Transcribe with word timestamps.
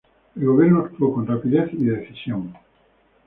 El 0.35 0.45
gobierno 0.47 0.79
actuó 0.79 1.13
con 1.13 1.27
rapidez 1.27 1.69
y 1.73 1.85
decisión. 1.85 2.55